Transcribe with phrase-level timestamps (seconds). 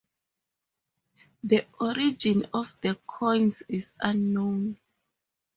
[1.43, 4.79] The origin of the coins is unknown.